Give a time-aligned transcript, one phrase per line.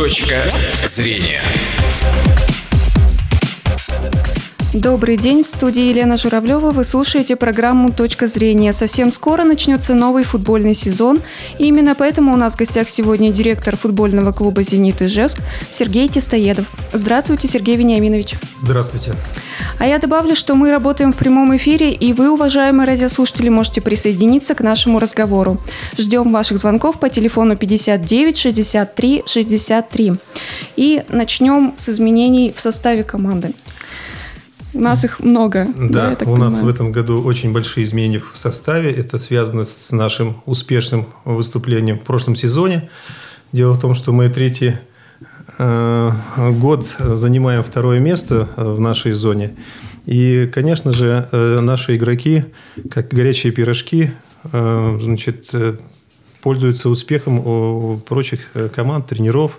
[0.00, 0.48] Точка
[0.86, 1.42] зрения.
[4.72, 6.70] Добрый день, в студии Елена Журавлева.
[6.70, 8.72] Вы слушаете программу «Точка зрения».
[8.72, 11.22] Совсем скоро начнется новый футбольный сезон.
[11.58, 15.40] И именно поэтому у нас в гостях сегодня директор футбольного клуба «Зенит» Ижевск
[15.72, 16.70] Сергей Тестоедов.
[16.92, 18.36] Здравствуйте, Сергей Вениаминович.
[18.58, 19.14] Здравствуйте.
[19.80, 24.54] А я добавлю, что мы работаем в прямом эфире, и вы, уважаемые радиослушатели, можете присоединиться
[24.54, 25.58] к нашему разговору.
[25.98, 30.12] Ждем ваших звонков по телефону 59 63 63.
[30.76, 33.52] И начнем с изменений в составе команды.
[34.72, 35.66] У нас их много.
[35.76, 38.90] Да, да у нас в этом году очень большие изменения в составе.
[38.92, 42.88] Это связано с нашим успешным выступлением в прошлом сезоне.
[43.52, 44.74] Дело в том, что мы третий
[45.58, 46.12] э,
[46.52, 49.56] год занимаем второе место в нашей зоне.
[50.06, 52.44] И, конечно же, э, наши игроки,
[52.90, 54.12] как горячие пирожки,
[54.52, 55.78] э, значит, э,
[56.42, 59.58] пользуются успехом у прочих э, команд, тренеров,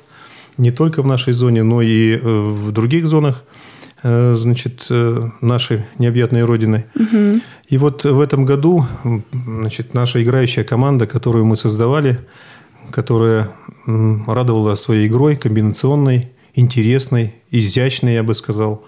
[0.58, 3.70] не только в нашей зоне, но и э, в других зонах– Э,
[4.04, 6.86] значит, э, нашей необъятной родины.
[6.96, 7.42] Угу.
[7.70, 8.86] И вот в этом году
[9.32, 12.20] значит, наша играющая команда, которую мы создавали,
[12.90, 13.52] которая
[13.86, 18.84] радовала своей игрой, комбинационной, интересной, изящной, я бы сказал.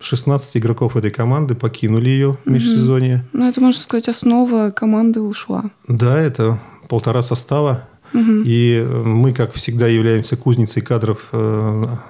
[0.00, 3.24] 16 э, игроков этой команды покинули ее в межсезонье.
[3.32, 3.38] Угу.
[3.38, 5.70] Ну, это, можно сказать, основа команды ушла.
[5.88, 7.84] Да, это полтора состава.
[8.12, 8.42] Угу.
[8.44, 11.32] И мы, как всегда, являемся кузницей кадров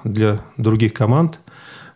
[0.02, 1.38] для других команд.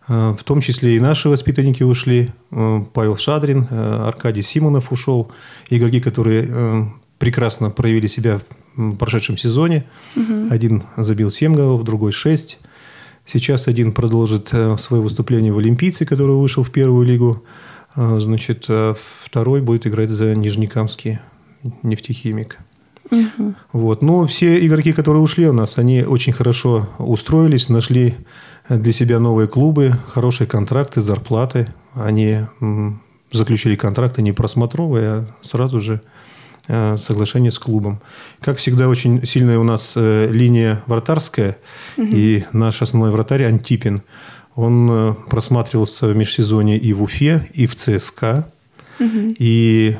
[0.08, 2.30] Э, в том числе и наши воспитанники ушли.
[2.50, 5.30] Э, Павел Шадрин, э, Аркадий Симонов ушел.
[5.70, 8.40] Игроки, которые прекрасно проявили себя
[8.76, 9.84] в прошедшем сезоне.
[10.16, 10.48] Угу.
[10.50, 12.58] Один забил 7 голов, другой 6.
[13.26, 17.42] Сейчас один продолжит свое выступление в Олимпийце, который вышел в первую лигу.
[17.94, 18.68] Значит,
[19.24, 21.18] второй будет играть за Нижнекамский
[21.82, 22.58] нефтехимик.
[23.10, 23.54] Угу.
[23.72, 24.02] Вот.
[24.02, 28.14] Но все игроки, которые ушли у нас, они очень хорошо устроились, нашли
[28.68, 31.72] для себя новые клубы, хорошие контракты, зарплаты.
[31.94, 32.40] Они
[33.32, 36.00] заключили контракты не просмотровые, а сразу же
[36.66, 38.00] э, соглашение с клубом.
[38.40, 41.58] Как всегда, очень сильная у нас э, линия вратарская,
[41.96, 42.06] угу.
[42.06, 44.02] и наш основной вратарь Антипин,
[44.54, 48.50] он э, просматривался в межсезонье и в Уфе, и в ЦСКА.
[48.98, 49.36] Угу.
[49.38, 49.96] И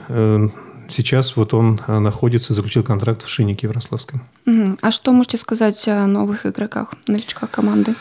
[0.89, 4.23] сейчас вот он находится, заключил контракт в Шиннике Ярославском.
[4.45, 4.79] Угу.
[4.81, 7.95] А что можете сказать о новых игроках, новичках команды?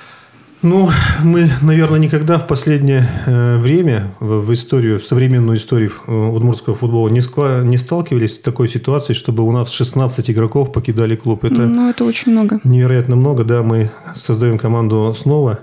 [0.64, 0.90] Ну,
[1.24, 7.10] мы, наверное, никогда в последнее э, время в историю, в современную историю э, удмуртского футбола
[7.10, 11.46] не, скла, не сталкивались с такой ситуацией, чтобы у нас 16 игроков покидали клуб.
[11.46, 12.60] Это, ну, это очень много.
[12.64, 13.62] Невероятно много, да.
[13.62, 15.60] Мы создаем команду снова.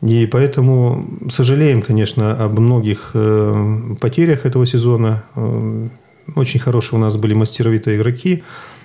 [0.00, 5.22] И поэтому сожалеем, конечно, об многих э, потерях этого сезона.
[6.34, 8.42] Очень хорошие у нас были мастеровитые игроки.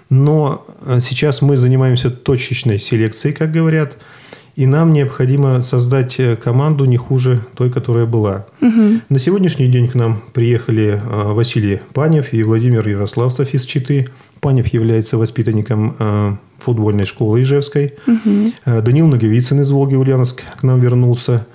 [0.09, 0.65] Но
[0.99, 3.95] сейчас мы занимаемся точечной селекцией, как говорят–
[4.55, 8.45] и нам необходимо создать э, команду не хуже той, которая была.
[8.61, 9.01] Угу.
[9.09, 14.09] На сегодняшний день к нам приехали э, Василий Панев и Владимир Ярославцев из Читы.
[14.41, 17.93] Панев является воспитанником э, футбольной школы Ижевской.
[18.07, 18.81] Угу.
[18.81, 21.45] Данил Наговицын из Волги Ульяновск к нам вернулся.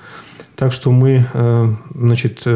[0.57, 1.25] Так что мы
[1.95, 2.47] значит,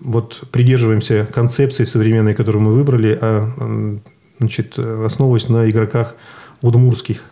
[0.00, 3.98] вот придерживаемся концепции современной, которую мы выбрали, а
[4.38, 6.14] значит, основываясь на игроках
[6.60, 7.22] удмурских–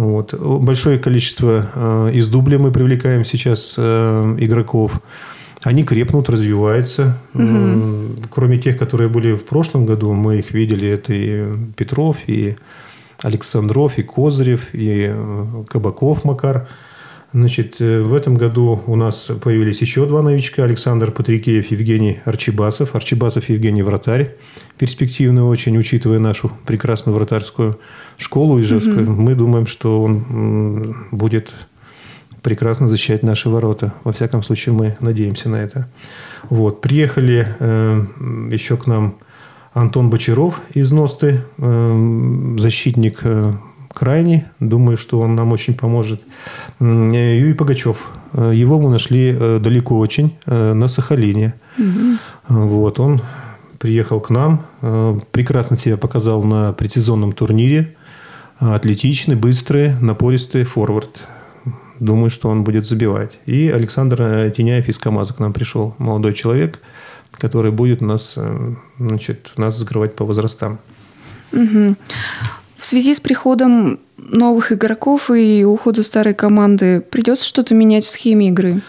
[0.00, 0.32] вот.
[0.32, 4.98] Большое количество э, из дубля мы привлекаем сейчас э, игроков.
[5.62, 7.18] Они крепнут, развиваются.
[7.34, 8.28] Угу.
[8.30, 10.88] Кроме тех, которые были в прошлом году, мы их видели.
[10.88, 12.56] Это и Петров, и
[13.22, 16.66] Александров, и Козырев, и э, Кабаков Макар.
[17.32, 20.64] Значит, в этом году у нас появились еще два новичка.
[20.64, 22.96] Александр Патрикеев, Евгений Арчибасов.
[22.96, 24.34] Арчибасов Евгений Вратарь.
[24.78, 27.78] Перспективный очень, учитывая нашу прекрасную вратарскую
[28.18, 29.20] школу Ижевскую, угу.
[29.20, 31.52] мы думаем, что он будет
[32.42, 33.92] прекрасно защищать наши ворота.
[34.04, 35.88] Во всяком случае, мы надеемся на это.
[36.48, 36.80] Вот.
[36.80, 38.04] Приехали э,
[38.50, 39.16] еще к нам
[39.72, 43.52] Антон Бочаров из Носты, э, защитник э,
[43.92, 44.44] крайний.
[44.60, 46.22] Думаю, что он нам очень поможет.
[46.80, 47.96] Юрий Погачев.
[48.32, 51.54] Э, его мы нашли э, далеко очень, э, на Сахалине.
[51.78, 52.66] Угу.
[52.66, 53.00] Вот.
[53.00, 53.22] Он
[53.78, 54.66] приехал к нам,
[55.32, 57.96] прекрасно себя показал на прецизионном турнире
[58.58, 61.22] атлетичный, быстрый, напористый форвард.
[61.98, 63.32] Думаю, что он будет забивать.
[63.46, 65.94] И Александр Теняев из КАМАЗа к нам пришел.
[65.96, 66.80] Молодой человек,
[67.32, 68.36] который будет нас,
[68.98, 70.78] значит, нас закрывать по возрастам.
[71.52, 71.96] Угу.
[72.80, 78.48] В связи с приходом новых игроков и ухода старой команды придется что-то менять в схеме
[78.48, 78.80] игры?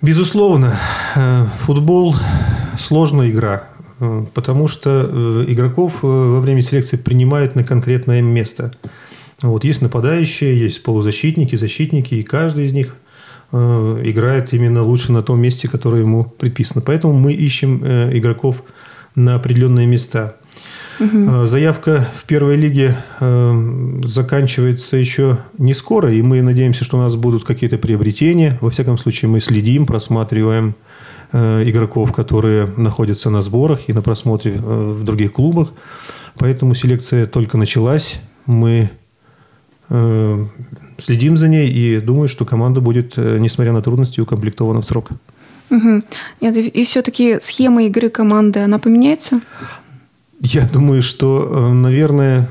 [0.00, 0.78] Безусловно.
[1.16, 2.14] Э, футбол–
[2.78, 3.64] сложная игра.
[3.98, 8.70] Э, потому что э, игроков во время селекции принимают на конкретное место.
[9.42, 12.94] Вот, есть нападающие, есть полузащитники, защитники, и каждый из них
[13.52, 16.82] играет именно лучше на том месте, которое ему предписано.
[16.82, 17.84] Поэтому мы ищем
[18.16, 18.62] игроков
[19.16, 20.36] на определенные места.
[21.00, 21.46] Угу.
[21.46, 27.16] Заявка в первой лиге э, заканчивается еще не скоро, и мы надеемся, что у нас
[27.16, 28.58] будут какие-то приобретения.
[28.60, 30.74] Во всяком случае, мы следим, просматриваем
[31.32, 35.72] э, игроков, которые находятся на сборах и на просмотре э, в других клубах.
[36.36, 38.20] Поэтому селекция только началась.
[38.44, 38.90] Мы
[39.88, 40.46] э,
[40.98, 45.08] следим за ней и думаю, что команда будет, э, несмотря на трудности, укомплектована в срок.
[45.70, 46.02] Угу.
[46.40, 49.40] Нет, и все-таки схема игры команды, она поменяется?
[50.40, 52.48] Я думаю, что, э, наверное,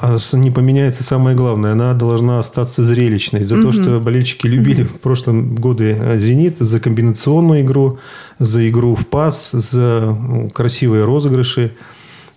[0.00, 1.72] а не поменяется самое главное.
[1.72, 3.44] Она должна остаться зрелищной.
[3.44, 3.62] За угу.
[3.62, 4.94] то, что болельщики любили угу.
[4.94, 7.98] в прошлом годы э, «Зенит», за комбинационную игру,
[8.38, 11.72] за игру в пас, за ну, красивые розыгрыши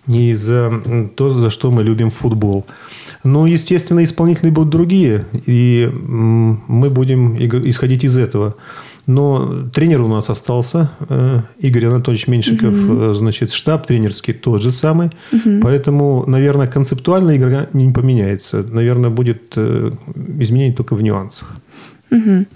[0.08, 0.72] и за
[1.16, 2.66] то, за что мы любим футбол.
[3.24, 7.36] Но, естественно, исполнители будут другие, и мы будем
[7.68, 8.54] исходить из этого.
[9.06, 13.14] Но тренер у нас остался, э, Игорь Анатольевич Меньшиков, угу.
[13.14, 15.10] значит, штаб тренерский тот же самый.
[15.32, 15.60] Угу.
[15.62, 18.64] Поэтому, наверное, концептуально игра не поменяется.
[18.68, 19.92] Наверное, будет э,
[20.40, 21.56] изменение только в нюансах.
[22.10, 22.46] Угу.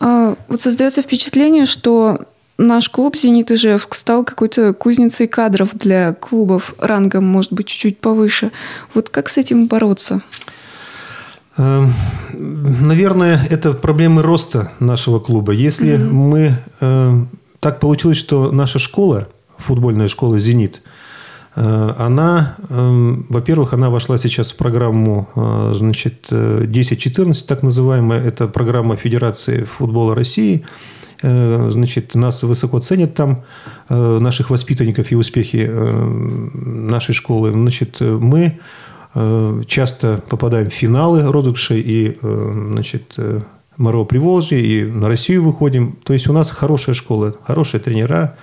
[0.00, 2.20] А, вот создается впечатление, что
[2.58, 8.50] наш клуб «Зенит Ижевск» стал какой-то кузницей кадров для клубов рангом, может быть, чуть-чуть повыше.
[8.94, 10.22] Вот как с этим бороться?
[11.56, 11.92] Эм,
[12.32, 15.52] наверное, это проблемы роста нашего клуба.
[15.52, 16.10] Если mm-hmm.
[16.10, 16.58] мы...
[16.80, 17.24] Э,
[17.60, 20.82] так получилось, что наша школа, футбольная школа «Зенит»,
[21.56, 28.22] э, она, э, во-первых, она вошла сейчас в программу э, значит, 10-14, так называемая.
[28.22, 30.64] Это программа Федерации футбола России.
[31.20, 33.44] Значит, нас высоко ценят там,
[33.88, 37.50] наших воспитанников и успехи нашей школы.
[37.52, 38.60] Значит, мы
[39.14, 43.40] Э, часто попадаем в финалы розыгрышей и, э, значит, э,
[43.76, 45.98] Моро Приволжье, и на Россию выходим.
[46.04, 48.36] То есть у нас хорошая школа, хорошие тренера,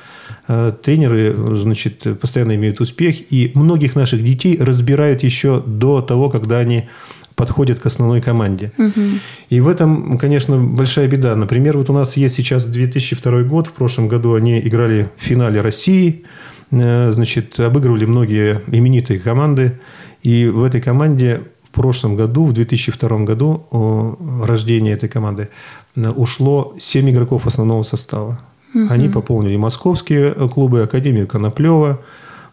[0.47, 6.87] тренеры, значит, постоянно имеют успех, и многих наших детей разбирают еще до того, когда они
[7.35, 8.71] подходят к основной команде.
[8.77, 9.01] Угу.
[9.49, 11.35] И в этом, конечно, большая беда.
[11.35, 15.61] Например, вот у нас есть сейчас 2002 год, в прошлом году они играли в финале
[15.61, 16.23] России,
[16.71, 19.79] значит, обыгрывали многие именитые команды.
[20.23, 25.49] И в этой команде в прошлом году, в 2002 году, рождения этой команды,
[25.95, 28.39] э, ушло 7 игроков основного состава.
[28.73, 28.87] Угу.
[28.89, 31.99] Они пополнили московские клубы, Академию Коноплева,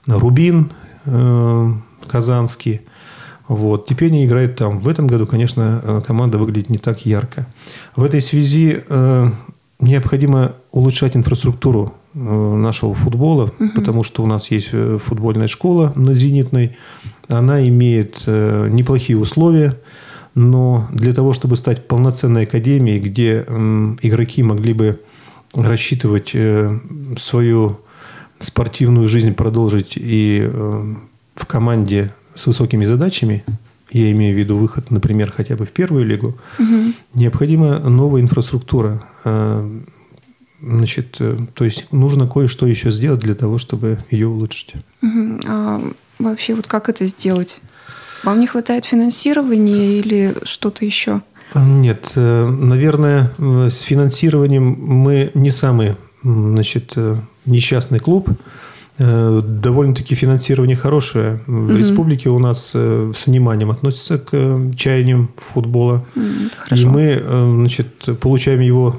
[0.06, 0.72] Рубин
[1.04, 1.72] э,
[2.08, 2.82] Казанский.
[3.48, 3.86] Вот.
[3.86, 4.78] Теперь они играют там.
[4.78, 7.46] В этом году, конечно, э, команда выглядит не так ярко.
[7.96, 8.82] В этой связи
[9.80, 13.70] необходимо улучшать инфраструктуру нашего футбола, угу.
[13.74, 16.76] потому что у нас есть футбольная школа на Зенитной,
[17.28, 19.78] она имеет э, неплохие условия,
[20.34, 23.44] но для того, чтобы стать полноценной академией, где
[24.02, 25.00] игроки могли бы
[25.54, 26.78] рассчитывать э,
[27.18, 27.78] свою
[28.38, 30.94] спортивную жизнь продолжить и э,
[31.34, 33.44] в команде с высокими задачами,
[33.90, 36.92] я имею в виду выход, например, хотя бы в первую лигу, угу.
[37.14, 39.02] необходима новая инфраструктура.
[40.62, 41.18] Значит,
[41.54, 44.74] то есть нужно кое-что еще сделать для того, чтобы ее улучшить.
[45.02, 45.40] Угу.
[45.46, 45.82] А
[46.20, 47.60] вообще вот как это сделать?
[48.22, 51.22] Вам не хватает финансирования или что-то еще?
[51.54, 58.30] Нет, э, наверное, с финансированием мы не самый значит, э, несчастный клуб.
[58.98, 61.40] Э, довольно-таки финансирование хорошее.
[61.46, 61.76] В угу.
[61.76, 66.04] республике у нас с вниманием относятся к чаяниям футбола.
[66.58, 66.82] Хорошо.
[66.82, 68.96] И мы значит, получаем его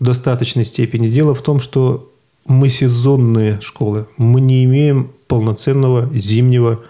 [0.00, 1.08] в достаточной степени.
[1.08, 2.10] Дело в том, что
[2.46, 4.06] мы сезонные школы.
[4.16, 6.80] Мы не имеем полноценного зимнего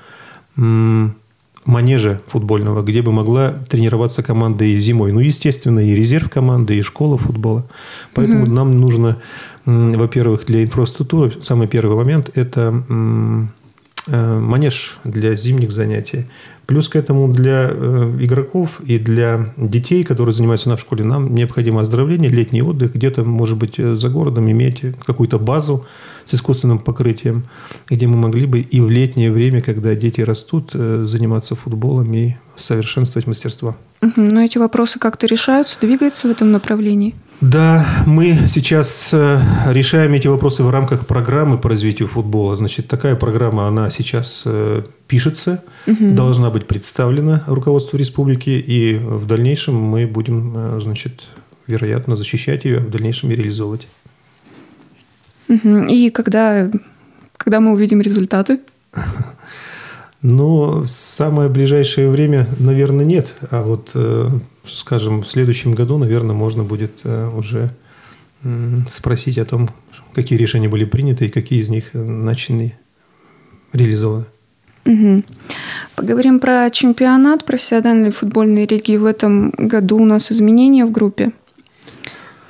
[1.67, 5.13] манежа футбольного, где бы могла тренироваться команда и зимой.
[5.13, 7.67] Ну, естественно, и резерв команды, и школа футбола.
[8.15, 8.53] Поэтому угу.
[8.53, 9.19] нам нужно,
[9.67, 12.85] во-первых, для инфраструктуры, самый первый момент– это
[14.07, 16.27] э, манеж для зимних занятий.
[16.67, 21.81] Плюс к этому для э, игроков и для детей, которые занимаются на школе, нам необходимо
[21.81, 25.85] оздоровление, летний отдых, где-то, может быть, э, за городом иметь какую-то базу,
[26.27, 27.45] с искусственным покрытием,
[27.89, 33.29] где мы могли бы и в летнее время, когда дети растут, заниматься футболом и совершенствовать
[33.29, 33.77] мастерство.
[34.17, 37.15] Но эти вопросы как-то решаются, двигаются в этом направлении?
[37.41, 42.57] Да, мы сейчас э, решаем эти вопросы в рамках программы по развитию футбола.
[42.57, 46.13] Значит, такая программа, она сейчас э, пишется, угу.
[46.13, 51.25] должна быть представлена руководству республики, и в дальнейшем мы будем, значит,
[51.67, 53.87] вероятно, защищать ее, а в дальнейшем и реализовывать.
[55.49, 56.71] И когда,
[57.37, 58.61] когда мы увидим результаты?
[60.23, 63.35] Но в самое ближайшее время, наверное, нет.
[63.51, 64.29] А вот, э,
[64.69, 67.71] скажем, в следующем году, наверное, можно будет э, уже
[68.89, 69.71] спросить о том,
[70.15, 72.79] какие решения были приняты и какие из них начали
[73.73, 74.27] реализованы.
[74.85, 75.25] Угу.
[75.97, 78.97] Поговорим про чемпионат профессиональной футбольной лиги.
[78.97, 81.33] В этом году у нас изменения в группе.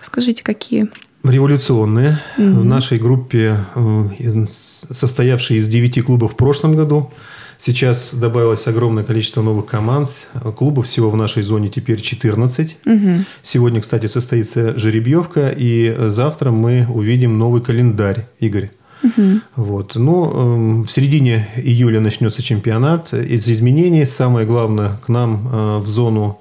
[0.02, 0.88] Скажите, какие?
[1.24, 2.20] Революционные.
[2.36, 2.44] Угу.
[2.44, 4.46] В нашей группе, э,
[4.90, 7.10] состоявшей из 9 клубов в прошлом году,
[7.58, 10.26] сейчас добавилось огромное количество новых команд.
[10.56, 12.76] Клубов всего в нашей зоне теперь 14.
[12.84, 13.00] Угу.
[13.42, 18.70] Сегодня, кстати, состоится жеребьевка, и завтра мы увидим новый календарь, Игорь.
[19.02, 19.40] Угу.
[19.56, 19.94] Вот.
[19.94, 23.12] Но э, в середине июля начнется чемпионат.
[23.12, 26.40] Из изменений самое главное к нам э, в зону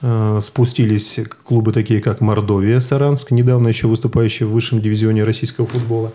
[0.00, 6.12] э, спустились клубы такие, как Мордовия, Саранск, недавно еще выступающие в высшем дивизионе российского футбола.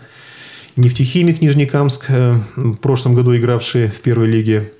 [0.76, 4.72] Нефтехимик Нижнекамск, э, в прошлом году игравший в первой лиге.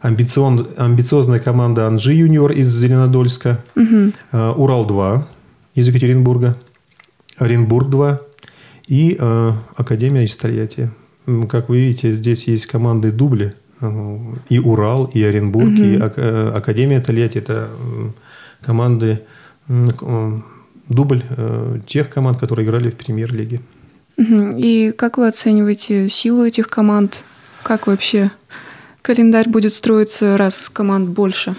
[0.00, 3.64] Амбицион, амбициозная команда Анжи Юниор из Зеленодольска.
[3.76, 4.12] Угу.
[4.32, 5.24] Э, Урал-2
[5.74, 6.56] из Екатеринбурга.
[7.36, 8.18] Оренбург-2
[8.88, 10.90] и э, Академия из Тольятти.
[11.48, 13.54] Как вы видите, здесь есть команды дубли.
[13.80, 14.18] Э,
[14.48, 15.82] и Урал, и Оренбург, угу.
[15.82, 17.38] и Академия Тольятти.
[17.38, 17.68] Это
[18.60, 19.20] команды,
[20.88, 21.22] дубль
[21.86, 23.60] тех команд, которые играли в премьер-лиге.
[24.18, 27.24] И как вы оцениваете силу этих команд?
[27.62, 28.30] Как вообще
[29.02, 31.54] календарь будет строиться, раз команд больше?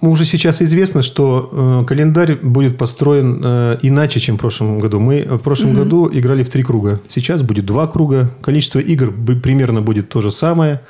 [0.00, 4.98] уже сейчас известно, что э, календарь будет построен э, иначе, чем в прошлом году.
[4.98, 5.78] Мы в прошлом угу.
[5.80, 7.00] году играли в три круга.
[7.08, 8.30] Сейчас будет два круга.
[8.40, 10.80] Количество игр примерно будет то же самое.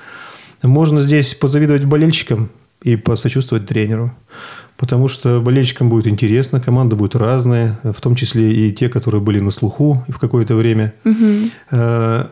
[0.62, 2.50] Можно здесь позавидовать болельщикам
[2.82, 4.12] и посочувствовать тренеру.
[4.76, 9.38] Потому что болельщикам будет интересно, команда будет разная, в том числе и те, которые были
[9.38, 10.94] на слуху в какое-то время.
[11.04, 12.30] Угу.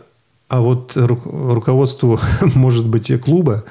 [0.49, 2.19] А вот руководству,
[2.55, 3.65] может быть, клуба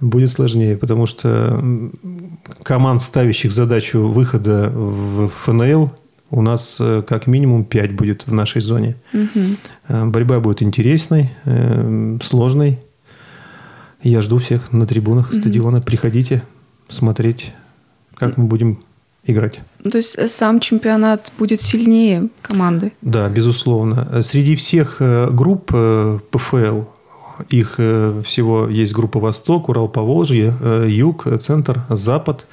[0.00, 1.62] будет сложнее, потому что
[2.62, 5.90] команд, ставящих задачу выхода в ФНЛ,
[6.30, 8.96] у нас э, как минимум 5 будет в нашей зоне.
[9.14, 10.10] Угу.
[10.10, 12.78] Борьба будет интересной, э, сложной.
[14.02, 15.38] Я жду всех на трибунах угу.
[15.38, 15.80] стадиона.
[15.80, 16.42] Приходите
[16.88, 17.52] смотреть,
[18.14, 18.78] как мы будем
[19.24, 19.60] играть.
[19.82, 22.92] То есть сам чемпионат будет сильнее команды?
[23.02, 24.22] Да, безусловно.
[24.22, 25.72] Среди всех групп
[26.30, 26.82] ПФЛ
[27.48, 32.46] их э, всего есть группа Восток, Урал Поволжье, э, Юг, Центр, Запад.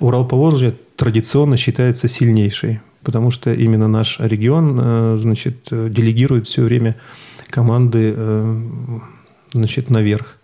[0.00, 6.96] Урал Поволжье традиционно считается сильнейшей, потому что именно наш регион э, значит, делегирует все время
[7.48, 8.14] команды
[9.52, 10.37] значит, наверх.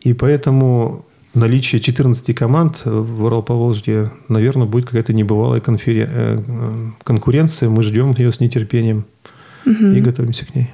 [0.00, 1.04] И поэтому
[1.34, 5.60] наличие 14 команд в Урал-Поволжье, наверное, будет какая-то небывалая
[7.04, 7.68] конкуренция.
[7.68, 9.04] Мы ждем ее с нетерпением
[9.66, 9.86] угу.
[9.86, 10.70] и готовимся к ней.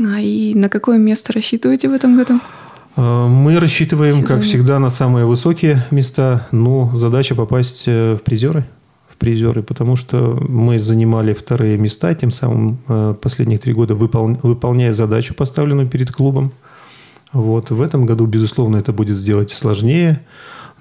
[0.00, 2.40] А и на какое место рассчитываете в этом году?
[2.96, 4.28] А, мы рассчитываем, Сезоне.
[4.28, 6.46] как всегда, на самые высокие места.
[6.52, 8.64] Ну, задача попасть э, в призеры.
[9.08, 14.38] В призеры, потому что мы занимали вторые места, тем самым э, последних три года выпол...
[14.42, 16.52] выполняя задачу, поставленную перед клубом.
[17.32, 17.70] Вот.
[17.70, 20.20] В этом году, безусловно, это будет сделать сложнее.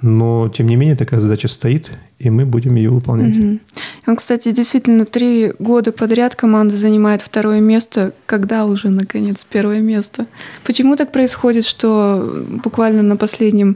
[0.01, 1.89] Но, тем не менее, такая задача стоит,
[2.19, 3.35] и мы будем ее выполнять.
[3.35, 3.59] Угу.
[4.05, 8.13] Он, кстати, действительно три года подряд команда занимает второе место.
[8.27, 10.27] Когда уже, наконец, первое место?
[10.63, 13.75] Почему так происходит, что буквально на последнем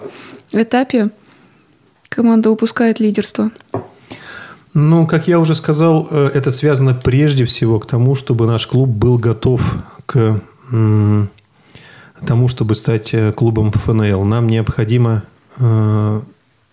[0.52, 1.10] этапе
[2.08, 3.50] команда упускает лидерство?
[4.74, 8.90] Ну, как я уже сказал, э, это связано прежде всего к тому, чтобы наш клуб
[8.90, 9.62] был готов
[10.06, 10.40] к
[12.26, 14.24] тому, чтобы стать э, клубом ФНЛ.
[14.26, 15.24] Нам необходимо
[15.58, 16.22] Э,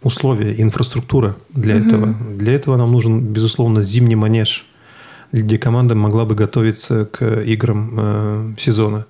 [0.04, 1.86] условия, инфраструктура для угу.
[1.86, 2.14] этого.
[2.36, 4.64] Для этого нам нужен, безусловно, зимний манеж,
[5.32, 9.06] где команда могла бы готовиться к играм э, сезона.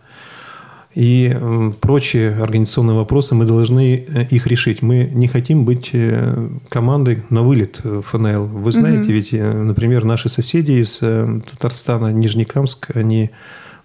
[0.94, 3.96] И э, прочие организационные вопросы, мы должны
[4.30, 4.80] их решить.
[4.80, 8.46] Мы не хотим быть э, командой на вылет ФНЛ.
[8.46, 9.12] Вы знаете, угу.
[9.12, 13.30] ведь, например, наши соседи из Татарстана, Нижнекамск, они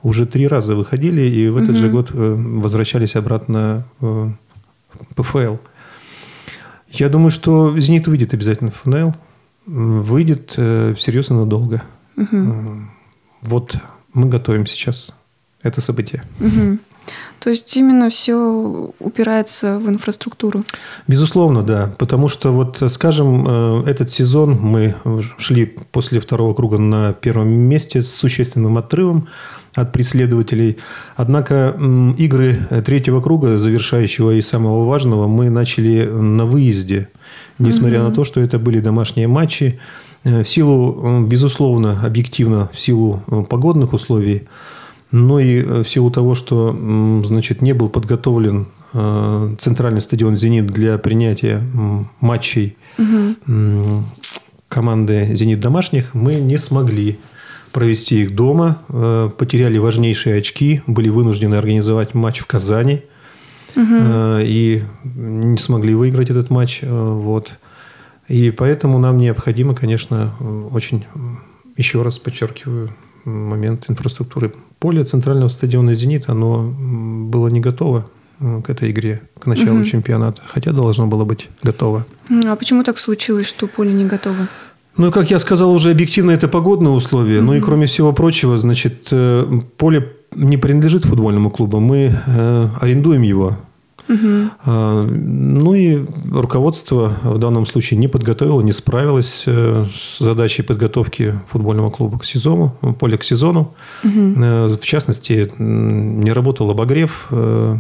[0.03, 1.79] уже три раза выходили и в этот угу.
[1.79, 4.35] же год возвращались обратно в
[5.15, 5.55] ПФЛ.
[6.93, 9.15] Я думаю, что «Зенит» выйдет обязательно в ФНЛ.
[9.65, 11.81] Выйдет э, серьезно надолго.
[12.17, 12.53] Угу.
[13.41, 13.75] Вот
[14.13, 15.15] мы готовим сейчас
[15.63, 16.23] это событие.
[16.39, 16.77] Угу.
[17.39, 20.63] То есть именно все упирается в инфраструктуру?
[21.07, 21.93] Безусловно, да.
[21.97, 24.95] Потому что, вот, скажем, э, этот сезон мы
[25.39, 29.27] шли после второго круга на первом месте с существенным отрывом
[29.75, 30.77] от преследователей.
[31.15, 31.75] Однако
[32.17, 37.09] игры третьего круга, завершающего и самого важного, мы начали на выезде,
[37.59, 38.09] несмотря угу.
[38.09, 39.79] на то, что это были домашние матчи.
[40.23, 44.43] Э, в силу, безусловно, объективно, в силу э, погодных условий,
[45.11, 46.75] но и в силу того, что
[47.25, 48.67] значит, не был подготовлен
[49.57, 51.63] центральный стадион «Зенит» для принятия
[52.19, 54.03] матчей угу.
[54.67, 57.17] команды «Зенит» домашних, мы не смогли
[57.73, 58.79] провести их дома,
[59.37, 63.01] потеряли важнейшие очки, были вынуждены организовать матч в Казани–
[63.75, 64.39] угу.
[64.39, 64.83] и
[65.15, 66.79] не смогли выиграть этот матч.
[66.81, 67.53] Э, вот.
[68.27, 70.33] И поэтому нам необходимо, конечно,
[70.71, 71.05] очень,
[71.75, 74.53] еще раз подчеркиваю, момент инфраструктуры.
[74.79, 76.73] Поле центрального стадиона «Зенит», оно
[77.29, 79.85] было не готово э, к этой игре, к началу угу.
[79.85, 82.05] чемпионата, хотя должно было быть готово.
[82.45, 84.47] А почему так случилось, что поле не готово?
[84.97, 87.37] Ну, как я сказал, уже объективно это погодные условия.
[87.37, 87.41] Mm-hmm.
[87.41, 89.11] Ну и кроме всего прочего, значит,
[89.77, 93.57] поле не принадлежит футбольному клубу, мы э, арендуем его.
[94.65, 101.39] А, ну и руководство в данном случае не подготовило, не справилось э, с задачей подготовки
[101.49, 103.73] футбольного клуба к сезону, поля к сезону.
[104.03, 104.33] Угу.
[104.75, 107.77] В частности, не работал обогрев, э,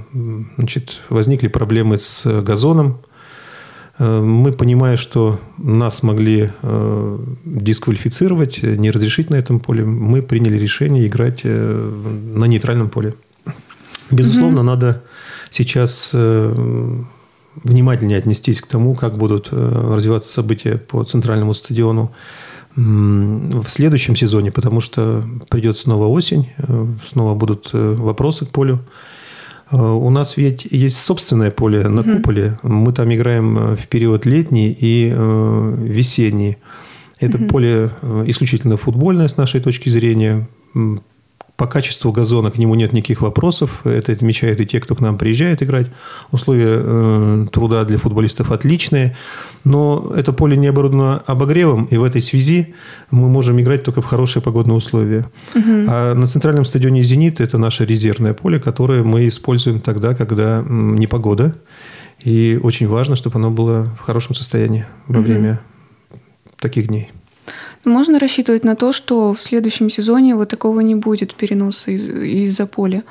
[0.57, 2.97] значит, возникли проблемы с газоном.
[3.99, 6.49] Мы, понимая, что нас могли
[7.45, 13.13] дисквалифицировать, не разрешить на этом поле, мы приняли решение играть на нейтральном поле.
[14.13, 14.67] Безусловно, угу.
[14.67, 15.03] надо
[15.49, 16.95] сейчас э,
[17.63, 22.11] внимательнее отнестись к тому, как будут э, развиваться события по центральному стадиону
[22.75, 28.83] в следующем сезоне, потому что придет снова осень, э, снова будут вопросы к полю.
[29.73, 32.59] У нас ведь есть собственное поле на куполе.
[32.61, 36.57] Мы там играем в период летний и весенний.
[37.19, 37.47] Это угу.
[37.47, 37.89] поле
[38.27, 40.47] исключительно футбольное с нашей точки зрения.
[41.55, 43.85] По качеству газона к нему нет никаких вопросов.
[43.85, 45.87] Это отмечают и те, кто к нам приезжает играть.
[46.31, 49.15] Условия э, труда для футболистов отличные.
[49.63, 52.73] Но это поле не оборудовано обогревом, и в этой связи
[53.11, 55.29] мы можем играть только в хорошие погодные условия.
[55.53, 55.85] Угу.
[55.87, 61.55] А на центральном стадионе «Зенит» это наше резервное поле, которое мы используем тогда, когда непогода.
[62.19, 65.27] И очень важно, чтобы оно было в хорошем состоянии во угу.
[65.27, 65.59] время
[66.57, 67.11] таких дней.
[67.85, 72.65] Можно рассчитывать на то, что в следующем сезоне вот такого не будет переноса из- из-за
[72.65, 73.03] поля?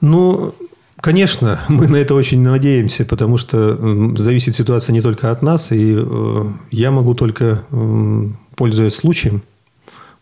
[0.00, 0.54] Ну,
[1.00, 3.76] Конечно, мы на это очень надеемся, потому что
[4.16, 7.64] зависит ситуация не только от нас, и э, я могу только,
[8.54, 9.42] пользуясь случаем,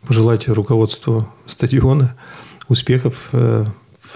[0.06, 2.14] пожелать руководству стадиона
[2.68, 3.64] успехов э,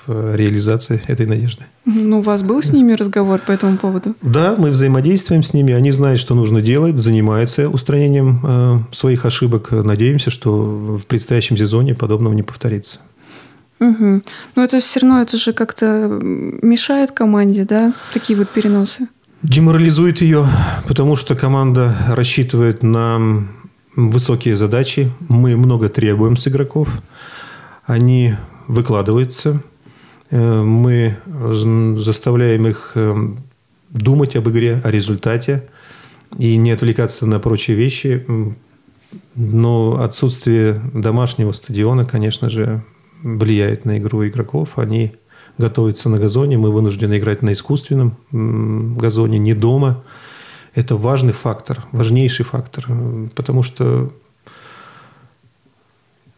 [0.07, 1.65] в реализации этой надежды.
[1.85, 4.15] Ну, у вас был с ними разговор по этому поводу?
[4.23, 5.73] Да, мы взаимодействуем с ними.
[5.73, 9.73] Они знают, что нужно делать, занимаются устранением э, своих ошибок.
[9.73, 13.01] Надеемся, что в предстоящем сезоне подобного не повторится.
[13.81, 14.23] Угу.
[14.55, 19.09] Но это все равно это же как-то мешает команде, да, такие вот переносы?
[19.43, 20.47] Деморализует ее,
[20.87, 23.45] потому что команда рассчитывает на
[23.97, 25.11] высокие задачи.
[25.29, 26.89] Мы много требуем с игроков.
[27.85, 28.37] Они
[28.69, 29.72] выкладываются, Э,
[30.33, 31.18] мы
[31.99, 33.14] заставляем их э,
[33.90, 35.68] думать об игре, о результате
[36.38, 38.27] и не отвлекаться на прочие вещи.
[39.35, 42.83] Но отсутствие домашнего стадиона, конечно же,
[43.23, 44.79] влияет на игру игроков.
[44.79, 45.12] Они
[45.59, 48.16] готовятся на газоне, мы вынуждены играть на искусственном
[48.97, 50.03] газоне, не дома.
[50.75, 52.87] Это важный фактор, важнейший фактор,
[53.35, 54.11] потому что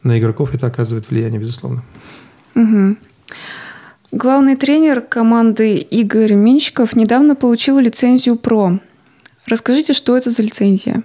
[0.03, 1.85] на игроков это оказывает влияние, безусловно.
[2.57, 2.97] Угу.
[4.17, 8.79] Главный тренер команды Игорь Минчиков недавно получил лицензию ПРО.
[9.49, 11.03] Расскажите, что это за лицензия?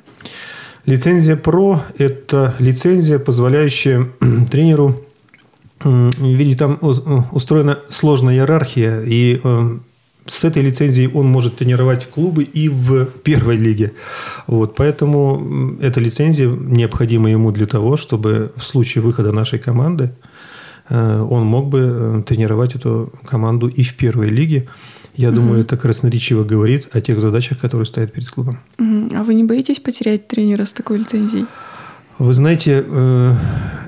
[0.85, 4.09] Лицензия ПРО– это лицензия, позволяющая
[4.51, 5.03] тренеру
[5.83, 6.77] Видите, там
[7.31, 9.77] устроена сложная иерархия, и э,
[10.27, 13.93] с этой лицензией он может тренировать клубы и в первой лиге.
[14.45, 20.28] Вот, поэтому эта лицензия необходима ему для того, чтобы в случае выхода нашей команды Э,
[20.95, 24.67] он мог бы э, тренировать эту команду и в первой лиге.
[25.15, 28.59] Я mm думаю, это красноречиво говорит о тех задачах, которые стоят перед клубом.
[28.79, 31.45] mm А вы не боитесь потерять тренера с такой лицензией?
[32.17, 33.35] Вы знаете, э,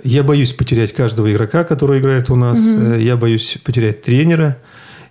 [0.03, 2.59] я боюсь потерять каждого игрока, который играет у нас.
[2.65, 2.93] Угу.
[2.93, 4.57] Я боюсь потерять тренера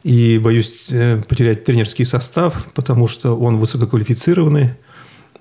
[0.03, 0.89] и боюсь
[1.29, 4.71] потерять тренерский состав, потому что он высококвалифицированный.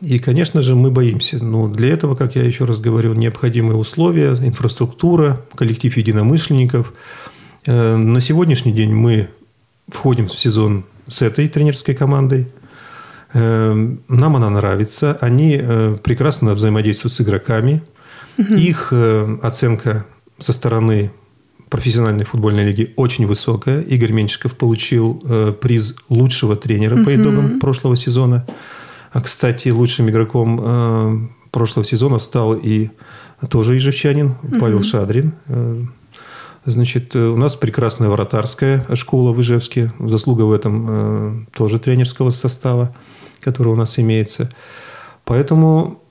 [0.01, 1.43] И, конечно же, мы боимся.
[1.43, 6.93] Но для этого, как я еще раз говорю, необходимые условия, инфраструктура, коллектив единомышленников.
[7.65, 9.29] Э, на сегодняшний день мы
[9.89, 12.47] входим в сезон с этой тренерской командой.
[13.33, 15.17] Э, нам она нравится.
[15.19, 17.81] Они э, прекрасно взаимодействуют с игроками.
[18.37, 18.53] Угу.
[18.53, 18.93] Их
[19.41, 20.05] оценка
[20.39, 21.11] со стороны
[21.67, 23.81] профессиональной футбольной лиги очень высокая.
[23.81, 25.21] Игорь Меньшиков получил
[25.59, 27.03] приз лучшего тренера угу.
[27.03, 28.45] по итогам прошлого сезона.
[29.11, 32.89] А, кстати, лучшим игроком э, прошлого сезона стал и
[33.49, 34.83] тоже ижевчанин Павел угу.
[34.83, 35.33] Шадрин.
[35.47, 35.83] Э,
[36.65, 39.93] Значит, у нас прекрасная вратарская школа в Ижевске.
[39.97, 42.93] Заслуга в этом тоже тренерского состава,
[43.39, 44.49] который у нас имеется.
[45.23, 46.01] Поэтому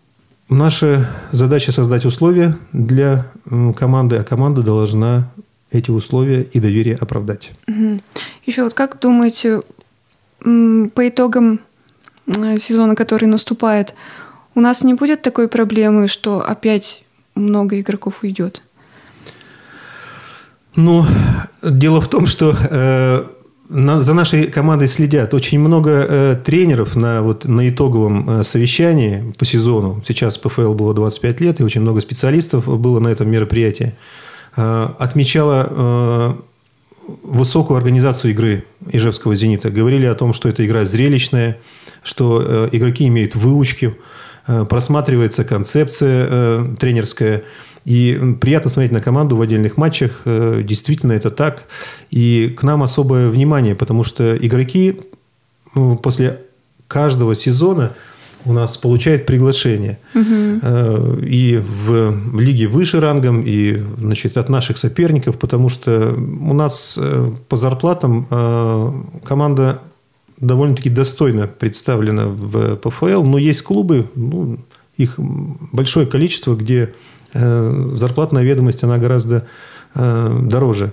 [0.49, 3.31] наша задача создать условия для
[3.77, 5.31] команды, а команда должна
[5.71, 7.53] эти условия и доверие оправдать.
[7.69, 8.01] Угу.
[8.47, 9.63] Еще вот как думаете,
[10.41, 11.61] по итогам
[12.59, 13.95] сезона, который наступает,
[14.55, 18.63] у нас не будет такой проблемы, что опять много игроков уйдет?
[20.77, 21.05] Ну,
[21.63, 23.25] дело в том, что э,
[23.69, 29.35] на, за нашей командой следят очень много э, тренеров на, вот, на итоговом э, совещании
[29.39, 30.03] по сезону.
[30.07, 33.95] Сейчас ПФЛ было 25 лет, и очень много специалистов было на этом мероприятии.
[34.57, 36.35] Э, отмечала э,
[37.23, 39.71] высокую организацию игры Ижевского «Зенита».
[39.71, 41.59] Говорили о том, что эта игра зрелищная,
[42.03, 43.97] что э, игроки имеют выучки,
[44.47, 47.45] э, просматривается концепция э, тренерская.
[47.85, 50.21] И приятно смотреть на команду в отдельных матчах.
[50.27, 51.65] Действительно, это так.
[52.11, 55.01] И к нам особое внимание, потому что игроки
[55.75, 56.41] ну, после
[56.87, 57.95] каждого сезона
[58.45, 59.99] у нас получает приглашение.
[60.15, 61.21] Угу.
[61.23, 67.31] И в лиге выше рангом, и значит, от наших соперников, потому что у нас э,
[67.49, 68.27] по зарплатам
[69.25, 69.83] команда
[70.41, 74.59] довольно-таки достойно представлена в ПФЛ, но есть клубы, ну,
[74.97, 76.95] их большое количество, где
[77.33, 79.47] зарплатная ведомость, она гораздо
[79.95, 80.93] дороже.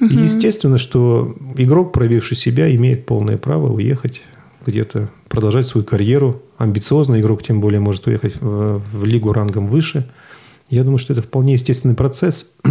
[0.00, 0.10] Угу.
[0.10, 4.20] И естественно, что игрок, проявивший себя, имеет полное право уехать
[4.64, 6.42] где-то продолжать свою карьеру.
[6.58, 10.08] Амбициозный игрок, тем более, может уехать в, в лигу рангом выше.
[10.70, 12.54] Я думаю, что это вполне естественный процесс.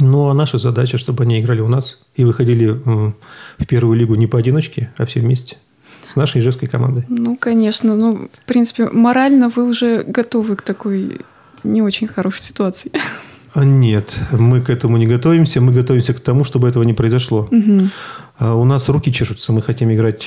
[0.00, 4.26] Ну, а наша задача, чтобы они играли у нас и выходили в первую лигу не
[4.26, 5.58] поодиночке, а все вместе
[6.08, 7.04] с нашей ижевской командой.
[7.08, 7.94] Ну, конечно.
[7.94, 11.20] Ну, в принципе, морально вы уже готовы к такой
[11.62, 12.90] не очень хорошей ситуации.
[13.54, 15.60] А нет, мы к этому не готовимся.
[15.60, 17.48] Мы готовимся к тому, чтобы этого не произошло.
[17.50, 18.50] Угу.
[18.60, 19.52] У нас руки чешутся.
[19.52, 20.26] Мы хотим играть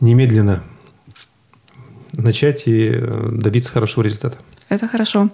[0.00, 0.62] немедленно
[2.12, 4.38] начать и э, добиться хорошего результата.
[4.68, 5.30] Это хорошо.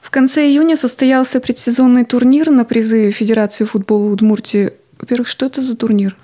[0.00, 4.72] В конце июня состоялся предсезонный турнир на призы Федерации футбола Удмуртии.
[4.98, 6.16] Во-первых, что это за турнир?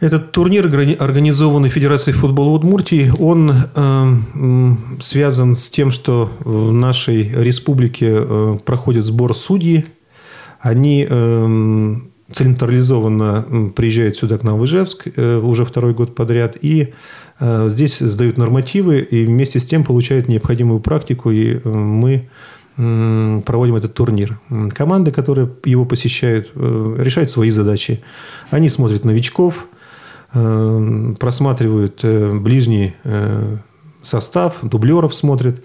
[0.00, 0.66] Этот турнир,
[0.98, 9.04] организованный Федерацией футбола Удмуртии, он э, связан с тем, что в нашей республике э, проходит
[9.04, 9.86] сбор судей.
[10.60, 11.96] Они э,
[12.32, 16.92] централизованно приезжают сюда к нам в Ижевск э, уже второй год подряд и
[17.38, 22.28] э, здесь сдают нормативы и вместе с тем получают необходимую практику и э, мы
[22.76, 24.38] проводим этот турнир.
[24.74, 28.02] Команды, которые его посещают, решают свои задачи.
[28.50, 29.66] Они смотрят новичков,
[30.30, 32.92] просматривают ближний
[34.02, 35.62] состав, дублеров смотрят.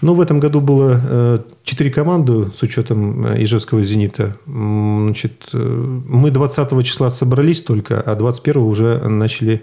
[0.00, 4.36] Ну, в этом году было э, четыре команды с учетом э, Ижевского «Зенита».
[4.46, 9.62] Значит, э, мы 20 числа собрались только, а 21 уже начали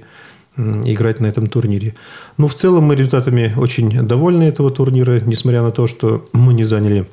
[0.58, 1.96] играть на этом турнире.
[2.38, 6.66] Ну, в целом мы результатами очень довольны этого турнира, несмотря на то, что мы не
[6.66, 7.08] заняли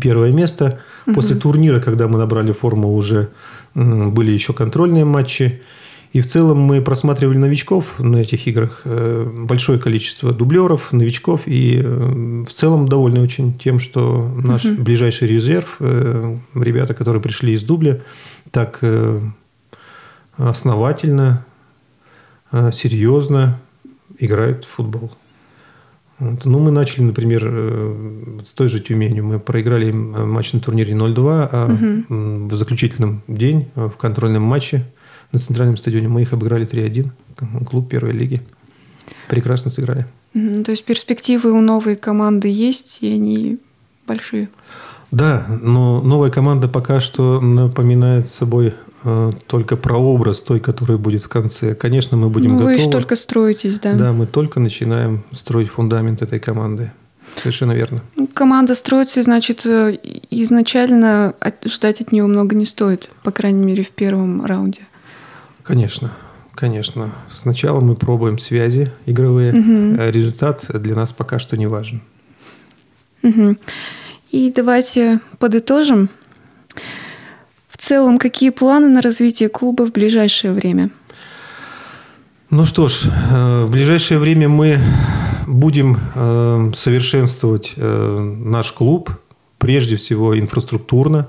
[0.00, 0.80] первое место.
[1.14, 3.28] После турнира, когда мы набрали форму, уже
[3.74, 5.60] были еще контрольные матчи.
[6.12, 11.80] И в целом мы просматривали новичков на этих играх, э, большое количество дублеров, новичков, и
[11.80, 14.82] э, в целом довольны очень тем, что наш угу.
[14.82, 18.00] ближайший резерв, э, ребята, которые пришли из дубля,
[18.50, 18.82] так
[20.36, 21.44] основательно,
[22.72, 23.60] серьезно
[24.18, 25.12] играют в футбол.
[26.18, 26.44] Вот.
[26.44, 27.44] Ну, мы начали, например,
[28.44, 29.24] с той же Тюменью.
[29.24, 32.48] Мы проиграли матч на турнире 0-2, а угу.
[32.48, 34.84] в заключительном день, в контрольном матче–
[35.32, 36.08] на центральном стадионе.
[36.08, 37.10] Мы их обыграли 3-1,
[37.64, 38.42] клуб первой лиги.
[39.28, 40.06] Прекрасно сыграли.
[40.32, 43.58] То есть перспективы у новой команды есть, и они
[44.06, 44.48] большие?
[45.10, 51.28] Да, но новая команда пока что напоминает собой э, только прообраз той, которая будет в
[51.28, 51.74] конце.
[51.74, 52.76] Конечно, мы будем ну, готовы.
[52.76, 53.94] Вы же только строитесь, да?
[53.94, 56.92] Да, мы только начинаем строить фундамент этой команды.
[57.34, 58.02] Совершенно верно.
[58.16, 59.98] Ну, команда строится, значит, э,
[60.30, 64.82] изначально ждать от нее много не стоит, по крайней мере, в первом раунде.
[65.62, 66.12] Конечно,
[66.54, 67.12] конечно.
[67.30, 69.52] Сначала мы пробуем связи игровые.
[69.52, 70.10] Угу.
[70.10, 72.00] Результат для нас пока что не важен.
[73.22, 73.56] Угу.
[74.30, 76.08] И давайте подытожим.
[77.68, 80.90] В целом, какие планы на развитие клуба в ближайшее время?
[82.50, 84.78] Ну что ж, э, в ближайшее время мы
[85.46, 89.10] будем э, совершенствовать наш клуб,
[89.58, 91.28] прежде всего инфраструктурно.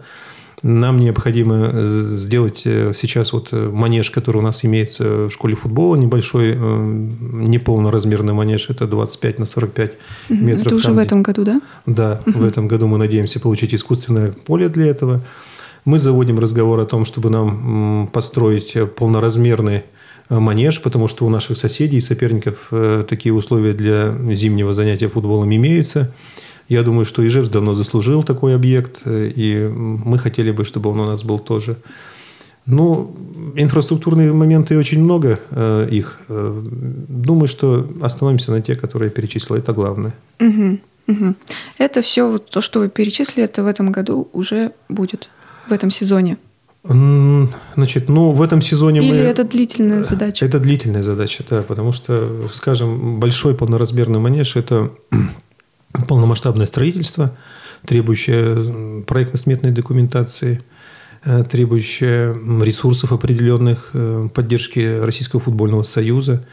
[0.63, 1.71] Нам необходимо
[2.17, 8.87] сделать сейчас вот манеж, который у нас имеется в школе футбола, небольшой, неполноразмерный манеж, это
[8.87, 9.93] 25 на 45
[10.29, 10.67] метров.
[10.67, 11.61] Это уже там, в этом году, да?
[11.85, 12.39] Да, угу.
[12.39, 15.21] в этом году мы надеемся получить искусственное поле для этого.
[15.85, 19.83] Мы заводим разговор о том, чтобы нам построить полноразмерный
[20.31, 25.09] Э, манеж, потому что у наших соседей и соперников э, такие условия для зимнего занятия
[25.09, 26.13] футболом имеются.
[26.71, 29.67] Я думаю, что Ижевск давно заслужил такой объект, э, и
[30.07, 31.75] мы хотели бы, чтобы он у нас был тоже.
[32.65, 33.13] Ну,
[33.57, 36.19] инфраструктурные моменты очень много э, их.
[36.29, 39.57] Думаю, что остановимся на те, которые я перечислил.
[39.57, 40.13] Это главное.
[40.39, 41.35] Угу, угу.
[41.77, 45.29] Это все вот то, что вы перечислили, это в этом году уже будет,
[45.67, 46.37] в этом сезоне.
[47.75, 49.17] Значит, ну, в этом сезоне Или мы...
[49.17, 50.45] это длительная задача?
[50.45, 54.89] Это длительная задача, да, потому что, скажем, большой полноразмерный манеж– это
[56.07, 57.35] полномасштабное строительство,
[57.85, 60.61] требующее проектно-сметной документации,
[61.23, 66.45] э, требующее ресурсов определенных, э, поддержки Российского футбольного союза.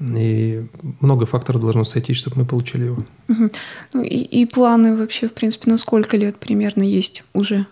[0.00, 0.66] И
[1.00, 3.04] много факторов должно сойтись, чтобы мы получили его.
[3.28, 3.50] Угу.
[3.92, 7.66] Ну, и, и планы вообще, в принципе, на сколько лет примерно есть уже?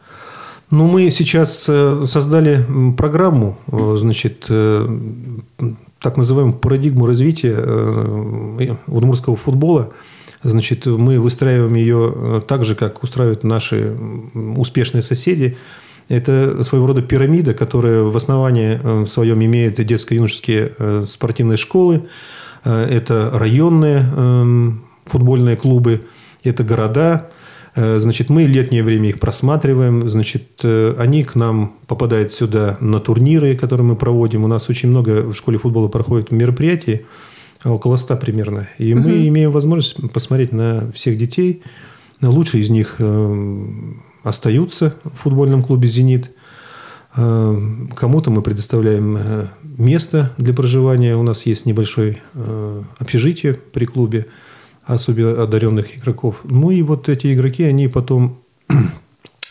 [0.71, 2.65] Ну, мы сейчас э, создали
[2.97, 3.59] программу,
[3.97, 4.49] значит,
[5.99, 7.59] так называемую парадигму развития
[8.87, 9.93] удмуртского футбола.
[10.43, 13.97] Значит, мы выстраиваем ее так же, как устраивают наши
[14.35, 15.57] успешные соседи.
[16.09, 22.09] Это своего рода пирамида, которая в основании своем имеет детско-юношеские спортивные школы,
[22.65, 26.07] это районные футбольные клубы,
[26.43, 27.31] это города,
[27.75, 30.09] Э, значит, мы летнее время их просматриваем.
[30.09, 34.45] Значит, э, они к нам попадают сюда на турниры, которые мы проводим.
[34.45, 37.07] У нас очень много в школе футбола проходит мероприятий,
[37.65, 38.69] около ста примерно.
[38.79, 39.03] И угу.
[39.03, 41.63] мы имеем возможность посмотреть на всех детей.
[42.21, 43.65] Лучшие из них э,
[44.23, 46.31] остаются в футбольном клубе «Зенит».
[47.13, 51.17] Кому-то мы предоставляем место для проживания.
[51.17, 52.23] У нас есть небольшое
[53.01, 54.27] общежитие при клубе
[54.85, 56.41] особенно одаренных игроков.
[56.45, 58.39] Ну и вот эти игроки, они потом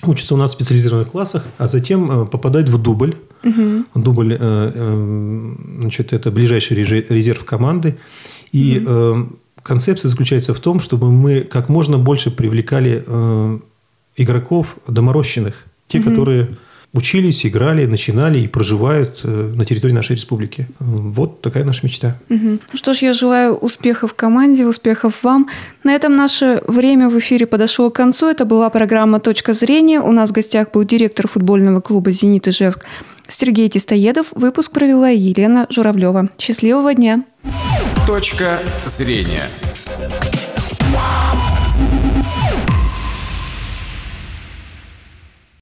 [0.03, 3.15] учатся у нас в специализированных классах, а затем э, попадают в дубль.
[3.43, 3.85] Угу.
[3.95, 7.97] Дубль, э, э, значит, это ближайший резерв команды.
[8.51, 9.29] И угу.
[9.61, 13.03] концепция заключается в том, чтобы мы как можно больше привлекали
[14.17, 16.09] игроков доморощенных, те, угу.
[16.09, 16.49] которые
[16.93, 20.67] учились, играли, начинали и проживают э, на территории нашей республики.
[20.79, 22.17] Вот такая наша мечта.
[22.29, 22.59] Угу.
[22.73, 25.47] Что ж, я желаю успехов команде, успехов вам.
[25.83, 28.27] На этом наше время в эфире подошло к концу.
[28.27, 30.01] Это была программа «Точка зрения».
[30.01, 32.85] У нас в гостях был директор футбольного клуба «Зенит» Ижевск
[33.27, 34.27] Сергей Тистоедов.
[34.31, 36.29] Выпуск провела Елена Журавлева.
[36.39, 37.23] Счастливого дня!
[38.07, 39.43] «Точка зрения»